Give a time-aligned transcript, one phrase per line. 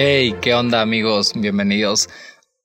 [0.00, 1.32] Hey, ¿qué onda amigos?
[1.34, 2.08] Bienvenidos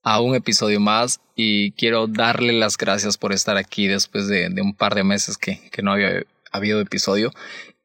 [0.04, 4.76] a un episodio más y quiero darle las gracias por estar aquí después de, un
[4.76, 6.22] par de meses que, no había
[6.52, 7.32] habido episodio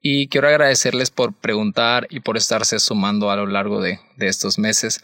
[0.02, 4.58] y quiero agradecerles por preguntar y por estarse sumando a lo largo de, de estos
[4.58, 5.00] meses.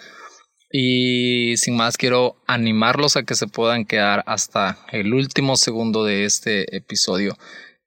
[0.71, 6.27] Y sin más, quiero animarlos a que se puedan quedar hasta el último segundo de
[6.27, 7.35] este episodio.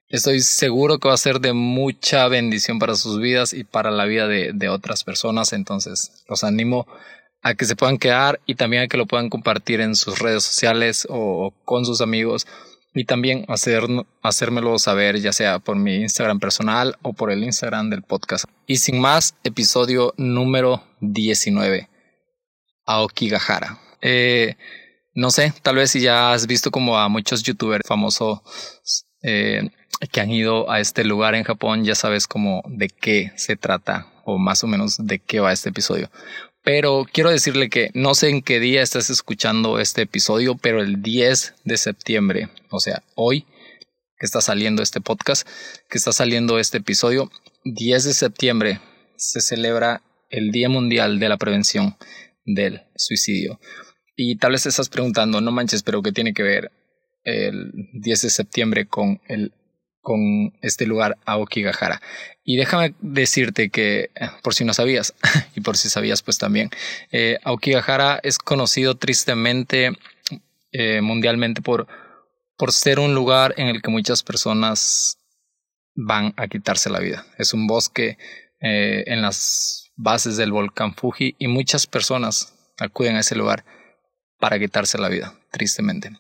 [0.10, 4.06] Estoy seguro que va a ser de mucha bendición para sus vidas y para la
[4.06, 5.52] vida de, otras personas.
[5.52, 6.88] Entonces, los animo
[7.42, 10.44] a que se puedan quedar y también a que lo puedan compartir en sus redes
[10.44, 12.48] sociales o con sus amigos
[12.94, 13.84] y también hacer,
[14.24, 18.46] hacérmelo saber ya sea por mi Instagram personal o por el Instagram del podcast.
[18.66, 21.90] Y sin más, episodio número 19.
[22.86, 23.80] Aokigahara.
[24.02, 24.56] Eh,
[25.14, 28.40] no sé, tal vez si ya has visto como a muchos youtubers famosos
[29.30, 29.72] eh,
[30.10, 34.08] que han ido a este lugar en Japón, ya sabes como de qué se trata
[34.24, 36.10] o más o menos de qué va este episodio.
[36.64, 41.02] Pero quiero decirle que no sé en qué día estás escuchando este episodio, pero el
[41.02, 43.46] 10 de septiembre, o sea, hoy
[44.18, 45.46] que está saliendo este podcast,
[45.90, 47.30] que está saliendo este episodio,
[47.66, 48.80] 10 de septiembre
[49.18, 51.98] se celebra el Día Mundial de la Prevención
[52.46, 53.60] del Suicidio.
[54.16, 56.72] Y tal vez estás preguntando, no manches, pero ¿qué tiene que ver
[57.28, 59.54] el 10 de septiembre con el
[60.02, 62.02] con este lugar Aokigahara.
[62.46, 64.10] Y déjame decirte que,
[64.42, 65.14] por si no sabías,
[65.56, 66.70] y por si sabías, pues también,
[67.12, 69.92] eh, Aokigahara es conocido tristemente
[70.72, 71.88] eh, mundialmente por,
[72.56, 75.18] por ser un lugar en el que muchas personas
[75.94, 77.26] van a quitarse la vida.
[77.38, 78.18] Es un bosque
[78.62, 83.66] eh, en las bases del volcán Fuji y muchas personas acuden a ese lugar
[84.40, 86.12] para quitarse la vida, tristemente.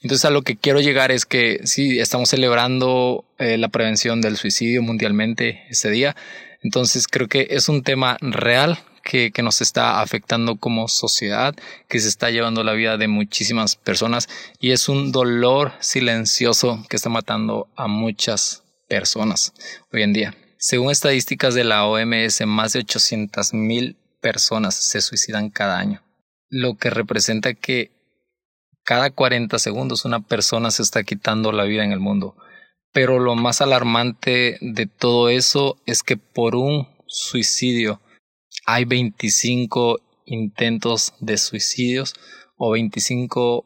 [0.00, 4.36] Entonces a lo que quiero llegar es que sí, estamos celebrando eh, la prevención del
[4.36, 6.16] suicidio mundialmente este día.
[6.62, 11.54] Entonces creo que es un tema real que, que, nos está afectando como sociedad,
[11.88, 14.28] que se está llevando la vida de muchísimas personas
[14.60, 19.54] y es un dolor silencioso que está matando a muchas personas
[19.92, 20.34] hoy en día.
[20.58, 26.02] Según estadísticas de la OMS, más de 800 mil personas se suicidan cada año,
[26.50, 27.92] lo que representa que
[28.90, 32.34] cada 40 segundos una persona se está quitando la vida en el mundo.
[32.92, 38.00] Pero lo más alarmante de todo eso es que por un suicidio
[38.66, 42.14] hay 25 intentos de suicidios
[42.56, 43.64] o 25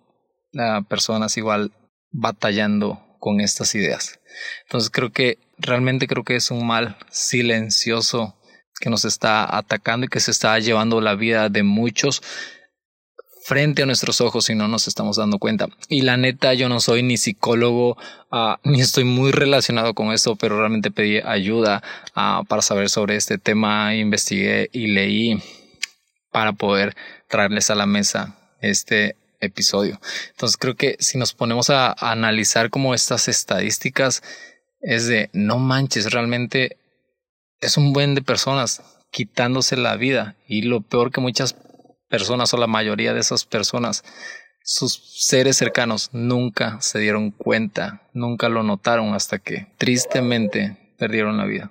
[0.58, 1.72] ah, personas igual
[2.10, 4.20] batallando con estas ideas.
[4.64, 8.36] Entonces creo que realmente creo que es un mal silencioso
[8.78, 12.20] que nos está atacando y que se está llevando la vida de muchos
[13.44, 15.68] frente a nuestros ojos y no nos estamos dando cuenta.
[15.90, 17.98] Y la neta, yo no soy ni psicólogo,
[18.32, 21.82] uh, ni estoy muy relacionado con esto, pero realmente pedí ayuda
[22.16, 25.42] uh, para saber sobre este tema, investigué y leí
[26.32, 26.96] para poder
[27.28, 30.00] traerles a la mesa este episodio.
[30.30, 34.22] Entonces creo que si nos ponemos a, a analizar como estas estadísticas,
[34.80, 36.78] es de no manches, realmente
[37.60, 41.54] es un buen de personas quitándose la vida y lo peor que muchas
[42.08, 44.04] personas o la mayoría de esas personas,
[44.62, 51.44] sus seres cercanos nunca se dieron cuenta, nunca lo notaron hasta que tristemente perdieron la
[51.44, 51.70] vida.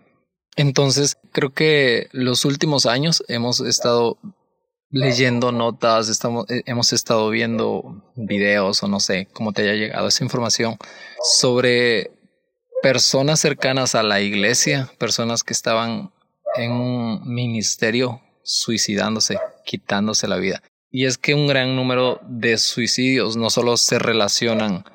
[0.55, 4.19] Entonces, creo que los últimos años hemos estado
[4.91, 10.07] leyendo notas, estamos, eh, hemos estado viendo videos o no sé cómo te haya llegado
[10.07, 10.77] esa información
[11.23, 12.11] sobre
[12.83, 16.13] personas cercanas a la iglesia, personas que estaban
[16.55, 20.62] en un ministerio suicidándose, quitándose la vida.
[20.90, 24.85] Y es que un gran número de suicidios no solo se relacionan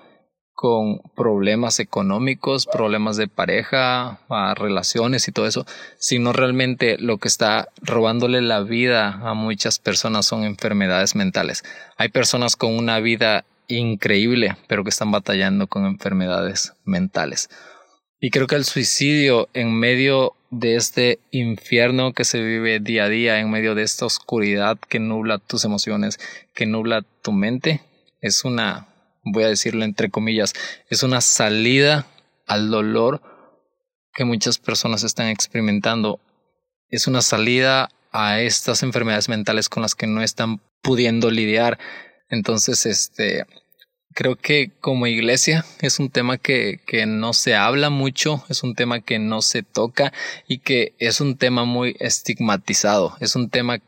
[0.55, 4.21] con problemas económicos, problemas de pareja,
[4.56, 5.65] relaciones y todo eso,
[5.99, 11.62] sino realmente lo que está robándole la vida a muchas personas son enfermedades mentales.
[11.97, 17.49] Hay personas con una vida increíble, pero que están batallando con enfermedades mentales.
[18.19, 23.09] Y creo que el suicidio en medio de este infierno que se vive día a
[23.09, 26.19] día, en medio de esta oscuridad que nubla tus emociones,
[26.55, 27.83] que nubla tu mente,
[28.21, 28.89] es una,
[29.25, 30.55] voy a decirlo entre comillas,
[30.89, 32.06] es una salida
[32.47, 33.21] al dolor
[34.15, 36.21] que muchas personas están experimentando.
[36.89, 41.79] Es una salida a estas enfermedades mentales con las que no están pudiendo lidiar.
[42.29, 43.44] Entonces, este,
[44.19, 48.75] creo que como iglesia es un tema que, que no se habla mucho, es un
[48.75, 50.12] tema que no se toca
[50.49, 53.79] y que es un tema muy estigmatizado, es un tema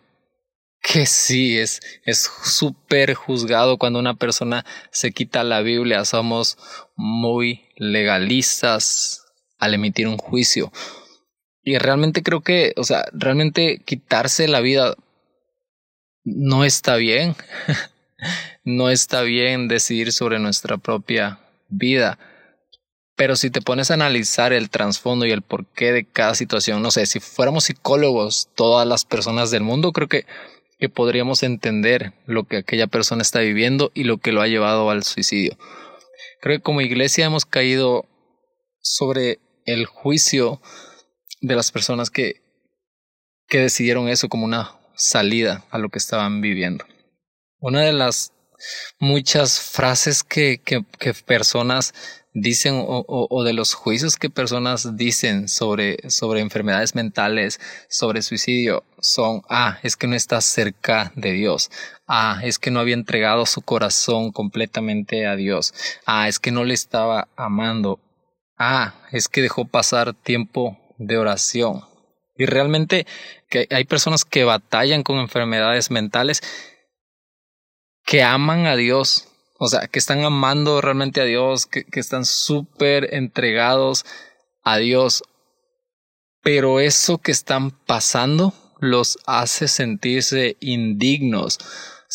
[0.81, 6.59] que sí es es súper juzgado cuando una persona se quita la Biblia, somos
[6.94, 9.25] muy legalistas
[9.59, 10.71] al emitir un juicio.
[11.65, 14.94] Y realmente creo que, o sea, realmente quitarse la vida
[16.23, 17.35] no está bien.
[18.76, 22.19] no está bien decidir sobre nuestra propia vida.
[23.17, 26.90] Pero si te pones a analizar el trasfondo y el porqué de cada situación, no
[26.90, 30.25] sé, si fuéramos psicólogos, todas las personas del mundo, creo que,
[30.78, 34.88] que podríamos entender lo que aquella persona está viviendo y lo que lo ha llevado
[34.90, 35.58] al suicidio.
[36.40, 38.06] Creo que como iglesia hemos caído
[38.81, 40.62] sobre el juicio
[41.43, 42.40] de las personas que,
[43.49, 46.84] que decidieron eso como una salida a lo que estaban viviendo.
[47.58, 48.32] Una de las
[48.99, 51.95] muchas frases que, que, personas
[52.33, 58.85] dicen o, o, de los juicios que personas dicen sobre, sobre enfermedades mentales, sobre suicidio,
[59.01, 61.71] son, ah, es que no está cerca de Dios,
[62.07, 65.75] ah, es que no había entregado su corazón completamente a Dios,
[66.06, 67.99] ah, es que no le estaba amando,
[68.59, 71.83] ah, es que dejó pasar tiempo de oración.
[72.37, 73.06] Y realmente
[73.51, 76.41] que hay personas que batallan con enfermedades mentales
[78.05, 82.25] que aman a Dios, o sea, que están amando realmente a Dios, que, que están
[82.25, 84.05] súper entregados
[84.62, 85.23] a Dios.
[86.43, 91.58] Pero eso que están pasando los hace sentirse indignos,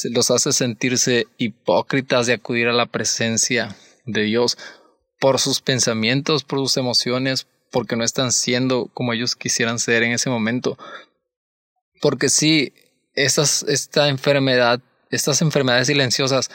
[0.06, 4.58] los hace sentirse hipócritas de acudir a la presencia de Dios
[5.20, 10.12] por sus pensamientos, por sus emociones, porque no están siendo como ellos quisieran ser en
[10.12, 10.78] ese momento.
[12.02, 12.74] Porque sí,
[13.16, 14.82] esta enfermedad,
[15.16, 16.50] estas enfermedades silenciosas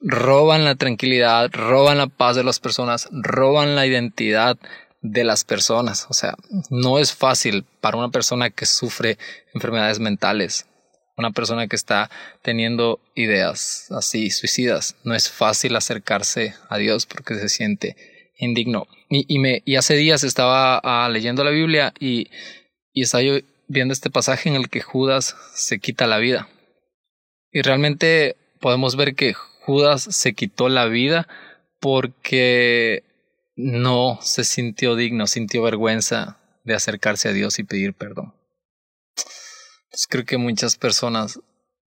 [0.00, 4.56] roban la tranquilidad, roban la paz de las personas, roban la identidad
[5.02, 6.06] de las personas.
[6.08, 6.34] O sea,
[6.70, 9.18] no es fácil para una persona que sufre
[9.54, 10.66] enfermedades mentales,
[11.16, 12.10] una persona que está
[12.42, 14.96] teniendo ideas así, suicidas.
[15.04, 17.96] No es fácil acercarse a Dios porque se siente
[18.36, 18.86] indigno.
[19.10, 22.30] Y, me, hace días estaba ah, leyendo la Biblia y,
[22.92, 26.48] y estaba yo viendo este pasaje en el que Judas se quita la vida.
[27.52, 31.28] Y realmente podemos ver que Judas se quitó la vida
[31.80, 33.04] porque
[33.56, 38.34] no se sintió digno, sintió vergüenza de acercarse a Dios y pedir perdón.
[39.90, 41.40] Pues creo que muchas personas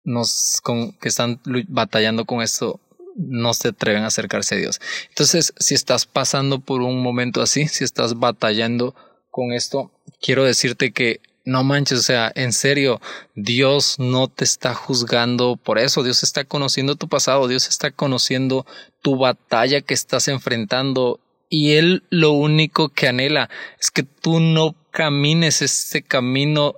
[0.03, 2.79] nos, con, que están batallando con esto
[3.15, 4.79] no se atreven a acercarse a Dios.
[5.09, 8.95] Entonces, si estás pasando por un momento así, si estás batallando
[9.29, 12.99] con esto, quiero decirte que no manches, o sea, en serio,
[13.33, 18.65] Dios no te está juzgando por eso, Dios está conociendo tu pasado, Dios está conociendo
[19.01, 23.49] tu batalla que estás enfrentando y Él lo único que anhela
[23.79, 26.75] es que tú no camines este camino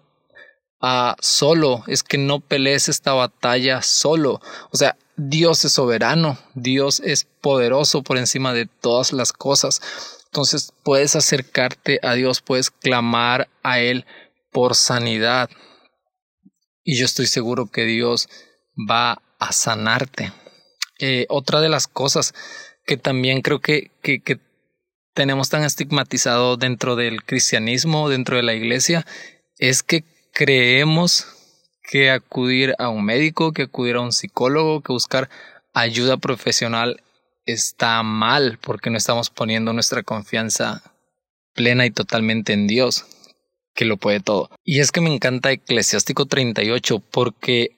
[0.84, 4.40] uh, solo, es que no pelees esta batalla solo.
[4.70, 9.82] O sea, Dios es soberano, Dios es poderoso por encima de todas las cosas.
[10.26, 14.06] Entonces puedes acercarte a Dios, puedes clamar a Él
[14.52, 15.50] por sanidad.
[16.84, 18.30] Y yo estoy seguro que Dios
[18.90, 20.32] va a sanarte.
[21.00, 22.34] Eh, otra de las cosas
[22.86, 24.40] que también creo que, que, que
[25.14, 29.06] tenemos tan estigmatizado dentro del cristianismo, dentro de la iglesia,
[29.58, 30.04] es que
[30.34, 31.28] creemos
[31.84, 35.30] que acudir a un médico, que acudir a un psicólogo, que buscar
[35.74, 37.02] ayuda profesional
[37.46, 40.84] está mal porque no estamos poniendo nuestra confianza
[41.54, 43.06] plena y totalmente en Dios
[43.80, 44.50] que lo puede todo.
[44.66, 47.78] Y es que me encanta Eclesiástico 38 porque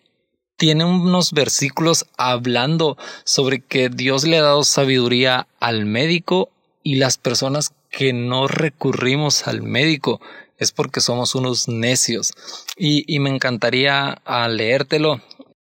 [0.57, 6.49] tiene unos versículos hablando sobre que Dios le ha dado sabiduría al médico
[6.81, 10.19] y las personas que no recurrimos al médico
[10.57, 12.33] es porque somos unos necios.
[12.75, 15.21] Y, me encantaría a leértelo.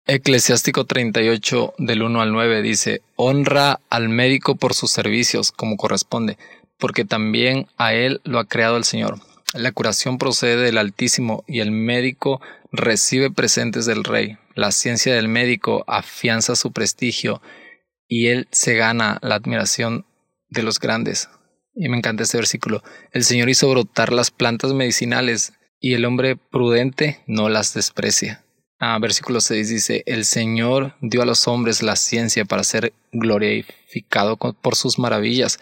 [0.06, 6.38] Eclesiástico 38 del 1 al 9 dice, honra al médico por sus servicios como corresponde,
[6.78, 9.18] porque también a él lo ha creado el Señor.
[9.54, 12.40] La curación procede del Altísimo y el médico
[12.70, 14.38] recibe presentes del Rey.
[14.54, 17.42] La ciencia del médico afianza su prestigio
[18.06, 20.06] y él se gana la admiración
[20.50, 21.28] de los grandes.
[21.74, 22.84] Y me encanta este versículo.
[23.12, 28.44] El Señor hizo brotar las plantas medicinales y el hombre prudente no las desprecia.
[28.78, 34.36] Ah, versículo 6 dice, el Señor dio a los hombres la ciencia para ser glorificado
[34.36, 35.58] por sus maravillas.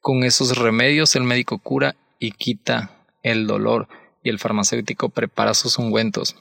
[0.00, 2.97] Con esos remedios el médico cura y quita
[3.30, 3.88] el dolor
[4.22, 6.36] y el farmacéutico prepara sus ungüentos.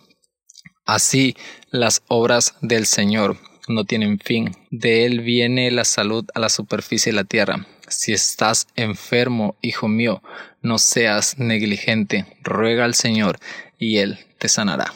[0.86, 1.36] Así
[1.70, 4.56] las obras del Señor no tienen fin.
[4.72, 7.67] De Él viene la salud a la superficie de la tierra.
[7.89, 10.22] Si estás enfermo, hijo mío,
[10.62, 13.39] no seas negligente, ruega al Señor
[13.77, 14.94] y Él te sanará.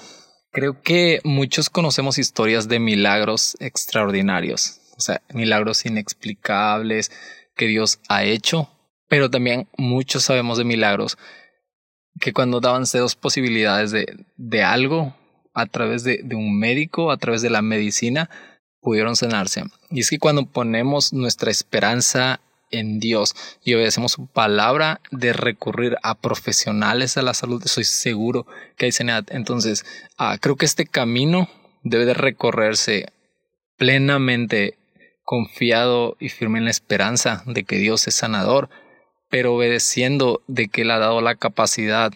[0.52, 7.12] Creo que muchos conocemos historias de milagros extraordinarios, o sea, milagros inexplicables
[7.56, 8.70] que Dios ha hecho,
[9.08, 11.18] pero también muchos sabemos de milagros
[12.22, 15.14] que cuando daban dos posibilidades de, de algo,
[15.54, 18.30] a través de, de un médico, a través de la medicina,
[18.80, 19.64] pudieron sanarse.
[19.90, 22.40] Y es que cuando ponemos nuestra esperanza
[22.72, 28.48] en Dios y obedecemos su palabra de recurrir a profesionales de la salud, estoy seguro
[28.78, 29.26] que hay sanidad.
[29.30, 29.86] Entonces,
[30.18, 31.50] ah, creo que este camino
[31.84, 33.08] debe de recorrerse
[33.78, 34.78] plenamente
[35.24, 38.70] confiado y firme en la esperanza de que Dios es sanador,
[39.32, 42.12] pero obedeciendo de que Él ha dado la capacidad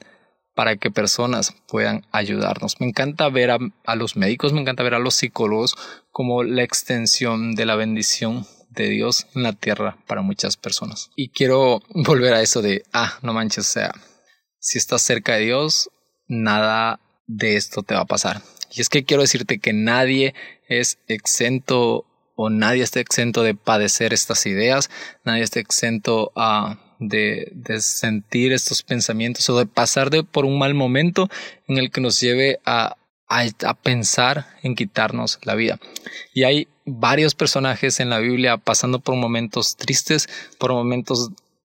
[0.53, 2.79] para que personas puedan ayudarnos.
[2.79, 5.75] Me encanta ver a, los médicos, me encanta ver a los psicólogos
[6.11, 11.09] como la extensión de la bendición de Dios en la tierra para muchas personas.
[11.15, 13.91] Y quiero volver a eso de, ah, no manches, o sea,
[14.59, 15.89] si estás cerca de Dios,
[16.27, 18.41] nada de esto te va a pasar.
[18.73, 20.35] Y es que quiero decirte que nadie
[20.67, 22.05] es exento
[22.35, 24.89] o nadie está exento de padecer estas ideas,
[25.23, 30.57] nadie está exento a de, de, sentir estos pensamientos o de pasar de, por un
[30.57, 31.29] mal momento
[31.67, 32.95] en el que nos lleve a,
[33.27, 35.79] a, a, pensar en quitarnos la vida.
[36.33, 41.31] Y hay varios personajes en la Biblia pasando por momentos tristes, por momentos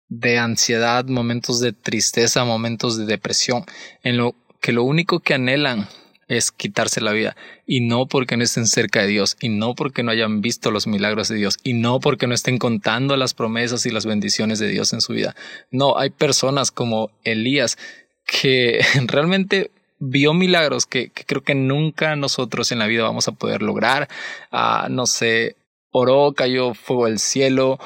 [0.09, 3.65] de ansiedad, momentos de tristeza, momentos de depresión,
[4.03, 5.89] en lo que lo único que anhelan
[6.29, 7.37] es quitarse la vida.
[7.67, 10.87] Y no porque no estén cerca de Dios, y no porque no hayan visto los
[10.87, 14.69] milagros de Dios, y no porque no estén contando las promesas y las bendiciones de
[14.69, 15.35] Dios en su vida.
[15.71, 17.79] No, hay personas como Elías
[18.27, 23.63] que realmente vio milagros que, creo que nunca nosotros en la vida vamos a poder
[23.63, 24.09] lograr.
[24.53, 25.57] Ah, no sé,
[25.91, 27.81] oró, cayó fuego del cielo,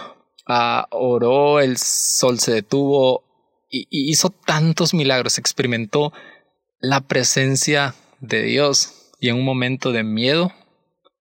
[0.46, 3.24] ah, oró, el sol se detuvo
[3.74, 6.12] y hizo tantos milagros, experimentó
[6.78, 10.52] la presencia de Dios y en un momento de miedo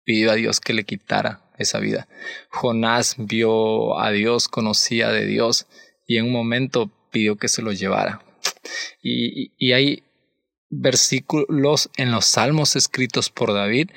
[0.03, 2.07] pidió a Dios que le quitara esa vida.
[2.49, 5.67] Jonás vio a Dios, conocía de Dios
[6.07, 8.21] y en un momento pidió que se lo llevara.
[9.01, 10.03] Y, y hay
[10.69, 13.91] versículos en los salmos escritos por David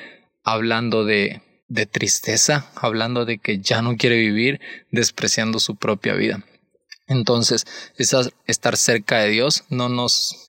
[0.44, 6.44] hablando de, de tristeza, hablando de que ya no quiere vivir, despreciando su propia vida.
[7.06, 7.66] Entonces,
[8.46, 10.41] estar cerca de Dios no nos,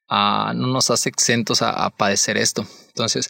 [0.56, 2.66] no nos hace exentos a, a, padecer esto.
[2.88, 3.30] Entonces,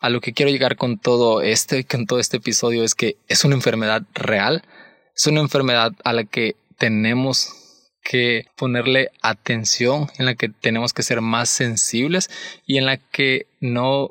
[0.00, 3.44] a lo que quiero llegar con todo este, con todo este episodio es que es
[3.44, 4.62] una enfermedad real,
[5.14, 7.54] es una enfermedad a la que tenemos
[8.02, 12.30] que ponerle atención, en la que tenemos que ser más sensibles
[12.66, 14.10] y en la que no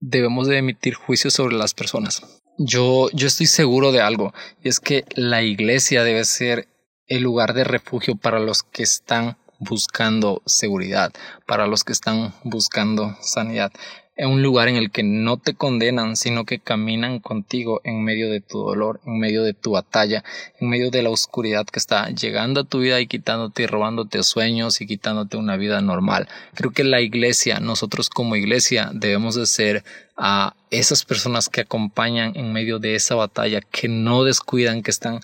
[0.00, 2.22] debemos de emitir juicios sobre las personas.
[2.58, 6.68] Yo, yo estoy seguro de algo, y es que la iglesia debe ser
[7.06, 11.12] el lugar de refugio para los que están buscando seguridad,
[11.46, 13.72] para los que están buscando sanidad.
[14.16, 18.30] Es un lugar en el que no te condenan, sino que caminan contigo en medio
[18.30, 20.24] de tu dolor, en medio de tu batalla,
[20.58, 24.22] en medio de la oscuridad que está llegando a tu vida y quitándote y robándote
[24.22, 26.28] sueños y quitándote una vida normal.
[26.52, 29.84] Creo que la iglesia, nosotros como iglesia, debemos de ser
[30.18, 35.20] a esas personas que acompañan en medio de esa batalla, que no descuidan, que están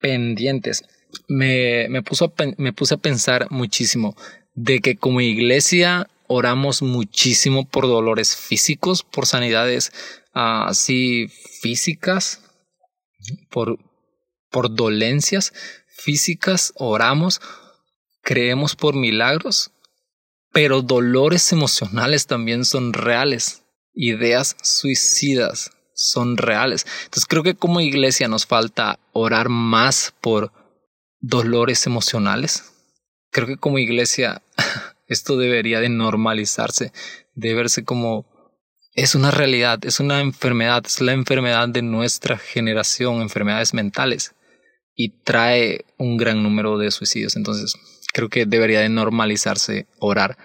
[0.00, 0.82] pendientes.
[1.28, 4.16] Me, me, puso me puse a pensar muchísimo
[4.54, 9.92] de que como iglesia oramos muchísimo por dolores físicos, por sanidades
[10.32, 11.28] así
[11.60, 12.42] físicas,
[13.50, 13.78] por,
[14.50, 15.52] por dolencias
[15.88, 17.40] físicas, oramos,
[18.22, 19.72] creemos por milagros,
[20.52, 23.62] pero dolores emocionales también son reales,
[23.94, 26.86] ideas suicidas son reales.
[27.04, 30.52] Entonces creo que como iglesia nos falta orar más por
[31.20, 32.64] dolores emocionales.
[33.30, 34.42] Creo que como iglesia
[35.06, 36.92] esto debería de normalizarse,
[37.34, 38.26] de verse como
[38.94, 44.34] es una realidad, es una enfermedad, es la enfermedad de nuestra generación, enfermedades mentales
[44.94, 47.36] y trae un gran número de suicidios.
[47.36, 47.74] Entonces
[48.12, 50.36] creo que debería de normalizarse orar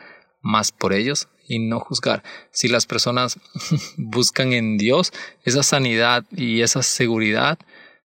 [0.42, 2.24] más por ellos y no juzgar.
[2.52, 3.40] Si las personas
[3.98, 5.12] buscan en Dios
[5.44, 7.58] esa sanidad y esa seguridad,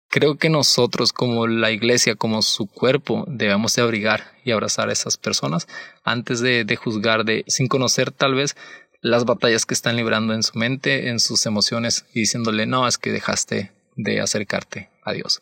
[0.08, 4.92] creo que nosotros como la iglesia, como su cuerpo, debemos de abrigar y abrazar a
[4.92, 5.66] esas personas
[6.04, 8.56] antes de, juzgar, de sin conocer tal vez
[9.00, 12.98] las batallas que están librando en su mente, en sus emociones y diciéndole, no, es
[12.98, 15.40] que dejaste de acercarte a Dios.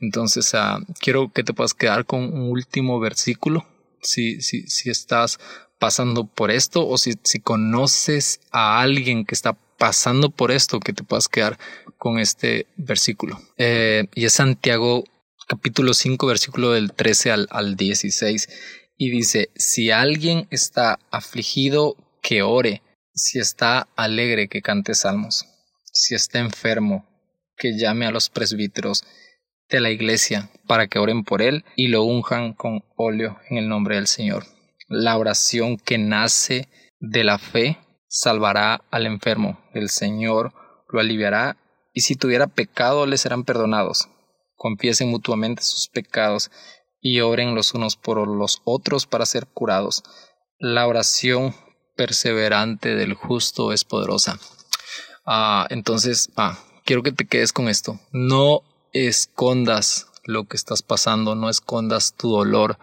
[0.00, 3.66] Entonces, uh, quiero que te puedas quedar con un último versículo.
[4.02, 5.38] Si, si, si estás
[5.78, 10.92] pasando por esto o si, si conoces a alguien que está pasando por esto, que
[10.92, 11.58] te puedas quedar
[11.98, 13.40] con este versículo.
[13.56, 15.02] Eh, y es Santiago
[15.48, 18.48] capítulo 5, versículo del 13 al, al 16.
[18.96, 22.80] Y dice, si alguien está afligido, que ore.
[23.12, 25.46] Si está alegre, que cante salmos.
[25.92, 27.04] Si está enfermo,
[27.56, 29.02] que llame a los presbíteros
[29.68, 33.68] de la iglesia para que oren por él y lo unjan con óleo en el
[33.68, 34.46] nombre del Señor
[34.92, 36.68] la oración que nace
[37.00, 37.78] de la fe
[38.12, 40.52] salvará al enfermo, el Señor
[40.90, 41.56] lo aliviará,
[41.94, 44.10] y si tuviera pecado le serán perdonados.
[44.54, 46.50] Confiesen mutuamente sus pecados
[47.00, 50.02] y oren los unos por los otros para ser curados.
[50.58, 51.54] La oración
[51.96, 54.38] perseverante del justo es poderosa.
[55.24, 57.98] Ah, entonces, ah, quiero que te quedes con esto.
[58.12, 62.78] No escondas lo que estás pasando, no escondas tu dolor,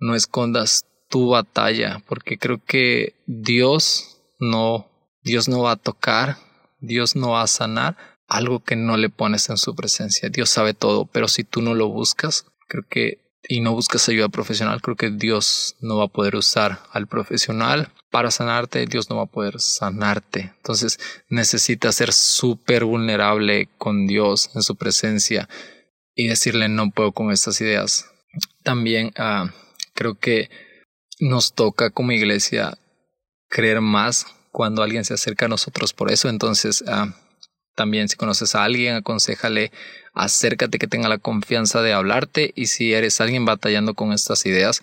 [0.00, 4.11] no escondas tu batalla, porque creo que Dios
[4.42, 4.90] no,
[5.22, 6.36] Dios no va a tocar,
[6.80, 7.96] Dios no va a sanar
[8.26, 10.28] algo que no le pones en su presencia.
[10.28, 14.28] Dios sabe todo, pero si tú no lo buscas, creo que y no buscas ayuda
[14.28, 19.16] profesional, creo que Dios no va a poder usar al profesional para sanarte, Dios no
[19.16, 20.52] va a poder sanarte.
[20.56, 25.48] Entonces necesitas ser súper vulnerable con Dios en su presencia
[26.14, 28.06] y decirle no puedo con estas ideas.
[28.62, 29.48] También uh,
[29.94, 30.50] creo que
[31.20, 32.78] nos toca como iglesia
[33.52, 36.28] creer más cuando alguien se acerca a nosotros por eso.
[36.28, 37.12] Entonces, uh,
[37.76, 39.70] también si conoces a alguien, aconsejale,
[40.14, 44.82] acércate que tenga la confianza de hablarte y si eres alguien batallando con estas ideas,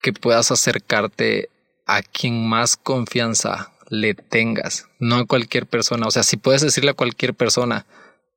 [0.00, 1.48] que puedas acercarte
[1.86, 6.06] a quien más confianza le tengas, no a cualquier persona.
[6.06, 7.84] O sea, si puedes decirle a cualquier persona,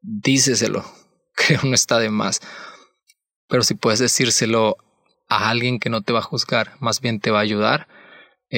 [0.02, 0.84] díceselo,
[1.36, 2.42] creo no está de más.
[3.48, 4.78] Pero si puedes decírselo
[5.30, 7.88] a alguien que no te va a juzgar, más bien te va a ayudar,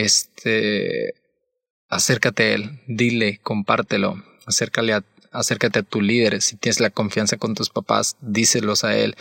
[0.04, 1.16] este,
[1.89, 4.94] acércate a él, dile, compártelo, acércale
[5.32, 6.42] acércate a tu líder.
[6.42, 9.16] Si tienes la confianza con tus papás, díselos a él.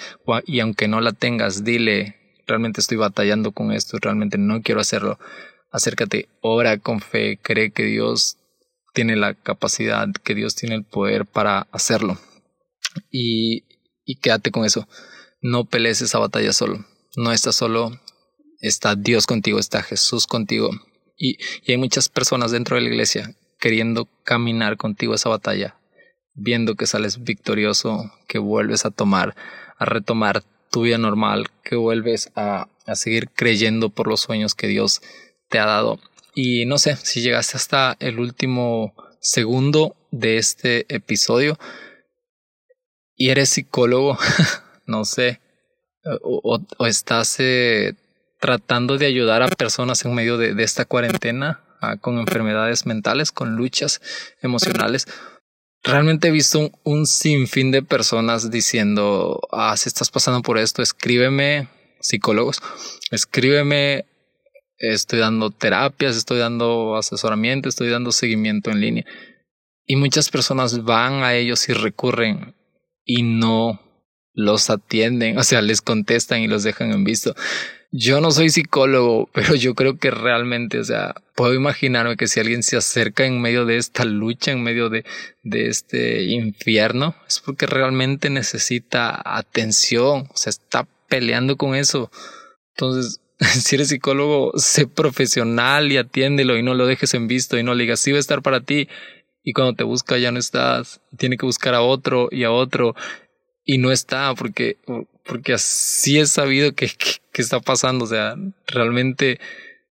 [0.46, 2.16] Y aunque no la tengas, dile,
[2.46, 5.18] realmente estoy batallando con esto, realmente no quiero hacerlo.
[5.70, 8.36] Acércate, ora con fe, cree que Dios
[8.92, 12.18] tiene la capacidad, que Dios tiene el poder para hacerlo.
[13.10, 13.64] Y,
[14.04, 14.88] y quédate con eso.
[15.40, 16.84] No pelees esa batalla solo.
[17.16, 17.98] No estás solo.
[18.66, 20.70] Está Dios contigo, está Jesús contigo.
[21.16, 25.78] Y, y hay muchas personas dentro de la iglesia queriendo caminar contigo esa batalla,
[26.34, 29.34] viendo que sales victorioso, que vuelves a tomar,
[29.78, 34.66] a retomar tu vida normal, que vuelves a, a seguir creyendo por los sueños que
[34.66, 35.00] Dios
[35.48, 35.98] te ha dado.
[36.34, 41.58] Y no sé, si llegaste hasta el último segundo de este episodio
[43.16, 44.18] y eres psicólogo,
[44.86, 45.40] no sé,
[46.22, 47.94] o, estás eh,
[48.38, 51.62] tratando de ayudar a personas en medio de, de esta cuarentena,
[52.00, 54.00] con enfermedades mentales, con luchas
[54.42, 55.06] emocionales.
[55.82, 61.68] Realmente he visto un, sinfín de personas diciendo, ah, si estás pasando por esto, escríbeme,
[62.00, 62.60] psicólogos,
[63.10, 64.04] escríbeme,
[64.78, 69.04] estoy dando terapias, estoy dando asesoramiento, estoy dando seguimiento en línea.
[69.84, 72.56] Y muchas personas van a ellos y recurren
[73.04, 73.80] y no
[74.32, 77.34] los atienden, o sea, les contestan y los dejan en visto.
[77.98, 82.40] Yo no soy psicólogo, pero yo creo que realmente, o sea, puedo imaginarme que si
[82.40, 85.04] alguien se acerca en medio de esta lucha, en medio de,
[85.42, 92.10] de este infierno, es porque realmente necesita atención, o sea, está peleando con eso.
[92.74, 97.62] Entonces, si eres psicólogo, sé profesional y atiéndelo y no lo dejes en visto y
[97.62, 98.88] no le digas, sí va a estar para ti.
[99.42, 102.94] Y cuando te busca ya no estás, tiene que buscar a otro y a otro
[103.64, 104.78] y no está porque,
[105.24, 108.04] porque así es sabido que, que, está pasando.
[108.04, 108.34] O sea,
[108.66, 109.40] realmente,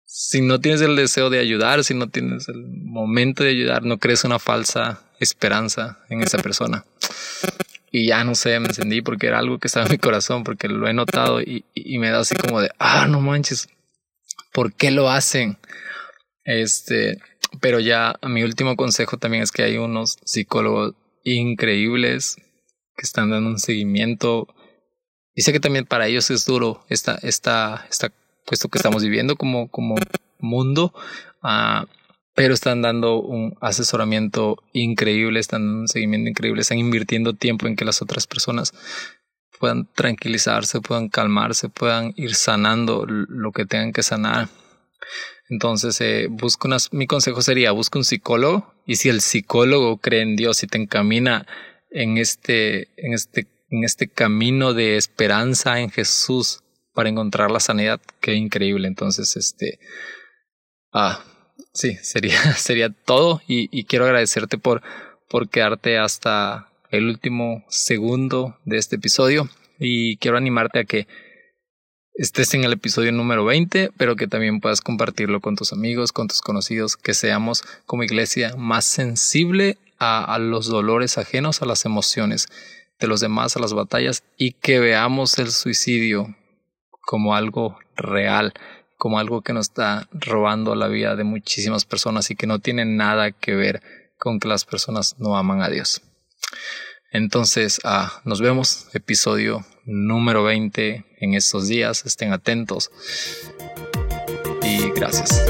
[0.06, 3.98] si no tienes el deseo de ayudar, si no tienes el momento de ayudar, no
[3.98, 6.86] crees una falsa esperanza en esa persona.
[7.92, 10.68] Y ya no sé, me encendí porque era algo que estaba en mi corazón, porque
[10.68, 13.70] lo he notado y, y me da así como de, ah, no manches,
[14.52, 15.58] ¿por qué lo hacen?
[16.44, 17.20] Este,
[17.62, 22.38] pero ya mi último consejo también es que hay unos psicólogos increíbles
[22.96, 24.48] que están dando un seguimiento.
[25.36, 28.12] Dice que también para ellos es duro esta, esta, esta,
[28.46, 29.96] puesto que estamos viviendo como, como
[30.40, 30.94] mundo,
[31.44, 31.86] uh,
[32.36, 37.76] pero están dando un asesoramiento increíble, están dando un seguimiento increíble, están invirtiendo tiempo en
[37.76, 38.74] que las otras personas
[39.60, 44.50] puedan tranquilizarse, puedan calmarse, puedan ir sanando lo que tengan que sanar.
[45.50, 50.22] Entonces, eh, busca unas, mi consejo sería, busca un psicólogo y si el psicólogo cree
[50.22, 51.46] en Dios y te encamina
[51.92, 56.62] en este, en este, en este camino de esperanza en Jesús
[56.94, 58.88] para encontrar la sanidad, qué increíble.
[58.88, 59.80] Entonces, este,
[60.92, 61.24] ah,
[61.74, 64.84] sí, sería, sería todo y, quiero agradecerte por,
[65.28, 71.08] por quedarte hasta el último segundo de este episodio y quiero animarte a que
[72.14, 76.28] estés en el episodio número 20, pero que también puedas compartirlo con tus amigos, con
[76.28, 82.50] tus conocidos, que seamos como iglesia más sensible a, los dolores ajenos, a las emociones
[83.04, 86.36] de los demás, a las batallas y que veamos el suicidio
[87.02, 88.54] como algo real,
[88.98, 92.86] como algo que nos está robando la vida de muchísimas personas y que no tiene
[92.86, 93.82] nada que ver
[94.18, 96.02] con que las personas no aman a Dios.
[97.12, 102.06] Entonces, ah, nos vemos, episodio número 20 en estos días.
[102.06, 102.90] Estén atentos
[104.64, 105.44] y gracias.